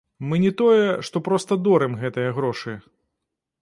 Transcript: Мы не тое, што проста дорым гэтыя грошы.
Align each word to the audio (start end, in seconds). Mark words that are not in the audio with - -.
Мы 0.29 0.37
не 0.45 0.51
тое, 0.61 0.87
што 1.09 1.23
проста 1.29 1.61
дорым 1.69 1.93
гэтыя 2.03 2.35
грошы. 2.43 2.79